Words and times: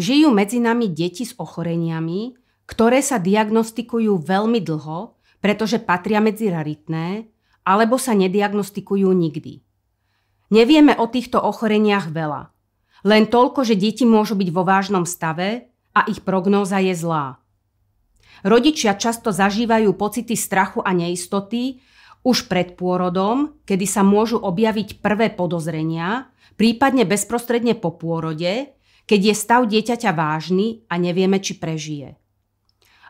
Žijú 0.00 0.32
medzi 0.32 0.64
nami 0.64 0.88
deti 0.88 1.28
s 1.28 1.36
ochoreniami, 1.36 2.32
ktoré 2.64 3.04
sa 3.04 3.20
diagnostikujú 3.20 4.16
veľmi 4.16 4.64
dlho, 4.64 5.20
pretože 5.44 5.76
patria 5.76 6.24
medzi 6.24 6.48
raritné, 6.48 7.28
alebo 7.68 8.00
sa 8.00 8.16
nediagnostikujú 8.16 9.12
nikdy. 9.12 9.60
Nevieme 10.48 10.96
o 10.96 11.04
týchto 11.04 11.36
ochoreniach 11.36 12.08
veľa. 12.08 12.48
Len 13.04 13.28
toľko, 13.28 13.60
že 13.60 13.76
deti 13.76 14.08
môžu 14.08 14.40
byť 14.40 14.48
vo 14.48 14.64
vážnom 14.64 15.04
stave 15.04 15.68
a 15.92 16.08
ich 16.08 16.24
prognóza 16.24 16.80
je 16.80 16.96
zlá. 16.96 17.36
Rodičia 18.40 18.96
často 18.96 19.28
zažívajú 19.36 19.92
pocity 20.00 20.32
strachu 20.32 20.80
a 20.80 20.96
neistoty 20.96 21.84
už 22.24 22.48
pred 22.48 22.72
pôrodom, 22.72 23.60
kedy 23.68 23.84
sa 23.84 24.00
môžu 24.00 24.40
objaviť 24.40 25.04
prvé 25.04 25.28
podozrenia, 25.28 26.32
prípadne 26.56 27.04
bezprostredne 27.04 27.76
po 27.76 27.92
pôrode, 27.96 28.79
keď 29.10 29.20
je 29.26 29.34
stav 29.34 29.66
dieťaťa 29.66 30.14
vážny 30.14 30.86
a 30.86 30.94
nevieme, 30.94 31.42
či 31.42 31.58
prežije. 31.58 32.14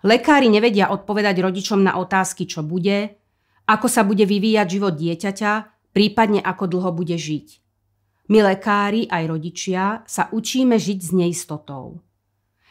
Lekári 0.00 0.48
nevedia 0.48 0.88
odpovedať 0.88 1.44
rodičom 1.44 1.84
na 1.84 2.00
otázky, 2.00 2.48
čo 2.48 2.64
bude, 2.64 3.20
ako 3.68 3.84
sa 3.84 4.00
bude 4.00 4.24
vyvíjať 4.24 4.80
život 4.80 4.96
dieťaťa, 4.96 5.52
prípadne 5.92 6.40
ako 6.40 6.64
dlho 6.72 6.96
bude 6.96 7.20
žiť. 7.20 7.60
My 8.32 8.40
lekári 8.48 9.12
aj 9.12 9.28
rodičia 9.28 10.00
sa 10.08 10.32
učíme 10.32 10.80
žiť 10.80 10.98
s 11.04 11.10
neistotou. 11.12 12.00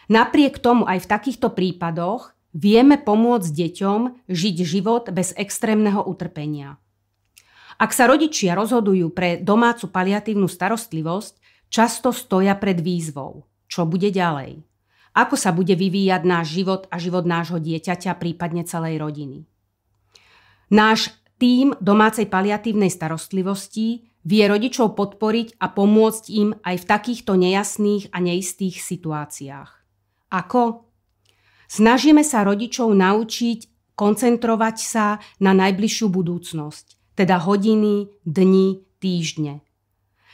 Napriek 0.09 0.57
tomu 0.57 0.89
aj 0.89 1.05
v 1.05 1.09
takýchto 1.13 1.53
prípadoch 1.53 2.33
vieme 2.57 2.97
pomôcť 2.97 3.45
deťom 3.45 4.25
žiť 4.25 4.55
život 4.65 5.13
bez 5.13 5.37
extrémneho 5.37 6.01
utrpenia. 6.01 6.81
Ak 7.77 7.93
sa 7.93 8.09
rodičia 8.09 8.57
rozhodujú 8.57 9.13
pre 9.13 9.37
domácu 9.37 9.85
paliatívnu 9.93 10.49
starostlivosť, 10.49 11.58
často 11.69 12.11
stoja 12.11 12.57
pred 12.57 12.81
výzvou. 12.81 13.45
Čo 13.69 13.85
bude 13.85 14.09
ďalej? 14.09 14.65
Ako 15.13 15.35
sa 15.37 15.53
bude 15.53 15.73
vyvíjať 15.73 16.21
náš 16.25 16.53
život 16.53 16.85
a 16.93 17.01
život 17.01 17.25
nášho 17.25 17.57
dieťaťa, 17.57 18.17
prípadne 18.17 18.65
celej 18.65 19.01
rodiny? 19.01 19.45
Náš 20.69 21.13
tým 21.41 21.73
domácej 21.81 22.29
paliatívnej 22.29 22.93
starostlivosti 22.93 24.05
vie 24.27 24.43
rodičov 24.45 24.93
podporiť 24.93 25.57
a 25.57 25.71
pomôcť 25.71 26.23
im 26.35 26.49
aj 26.61 26.75
v 26.83 26.85
takýchto 26.85 27.33
nejasných 27.39 28.13
a 28.13 28.17
neistých 28.21 28.83
situáciách. 28.83 29.71
Ako? 30.29 30.85
Snažíme 31.69 32.21
sa 32.21 32.45
rodičov 32.45 32.93
naučiť 32.93 33.93
koncentrovať 33.97 34.77
sa 34.77 35.17
na 35.41 35.51
najbližšiu 35.57 36.07
budúcnosť, 36.09 37.17
teda 37.17 37.41
hodiny, 37.41 38.09
dni, 38.25 38.85
týždne. 39.01 39.65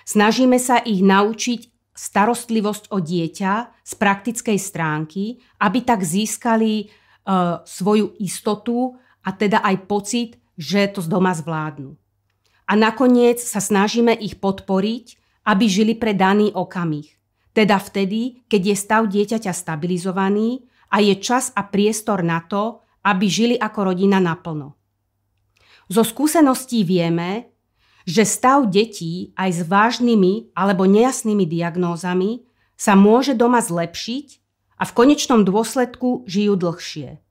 Snažíme 0.05 0.61
sa 0.61 0.77
ich 0.85 1.01
naučiť 1.01 1.73
starostlivosť 1.97 2.93
o 2.93 3.01
dieťa 3.01 3.53
z 3.81 3.93
praktickej 3.97 4.57
stránky, 4.61 5.41
aby 5.57 5.79
tak 5.81 6.05
získali 6.05 6.85
uh, 6.85 7.65
svoju 7.65 8.13
istotu 8.21 8.93
a 9.25 9.33
teda 9.33 9.65
aj 9.65 9.75
pocit, 9.89 10.29
že 10.53 10.85
to 10.93 11.01
z 11.01 11.09
doma 11.09 11.33
zvládnu. 11.33 11.97
A 12.69 12.73
nakoniec 12.77 13.41
sa 13.41 13.57
snažíme 13.57 14.13
ich 14.13 14.37
podporiť, 14.37 15.05
aby 15.49 15.65
žili 15.65 15.93
pre 15.97 16.13
daný 16.13 16.53
okamih. 16.53 17.09
Teda 17.55 17.79
vtedy, 17.79 18.45
keď 18.45 18.61
je 18.61 18.75
stav 18.75 19.01
dieťaťa 19.09 19.53
stabilizovaný 19.55 20.67
a 20.91 21.01
je 21.01 21.15
čas 21.17 21.49
a 21.55 21.65
priestor 21.65 22.21
na 22.21 22.43
to, 22.45 22.83
aby 23.05 23.25
žili 23.29 23.55
ako 23.55 23.93
rodina 23.93 24.17
naplno. 24.21 24.75
Zo 25.85 26.01
skúseností 26.01 26.81
vieme, 26.81 27.54
že 28.05 28.23
stav 28.23 28.69
detí 28.69 29.33
aj 29.33 29.49
s 29.49 29.61
vážnymi 29.65 30.53
alebo 30.53 30.85
nejasnými 30.85 31.43
diagnózami 31.49 32.45
sa 32.77 32.93
môže 32.93 33.33
doma 33.33 33.59
zlepšiť 33.59 34.27
a 34.77 34.83
v 34.85 34.91
konečnom 34.93 35.41
dôsledku 35.41 36.23
žijú 36.29 36.53
dlhšie. 36.55 37.24